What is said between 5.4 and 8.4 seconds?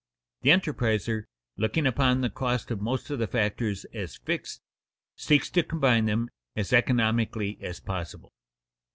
to combine them as economically as possible.